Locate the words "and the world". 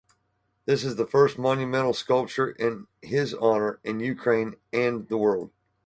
4.73-5.51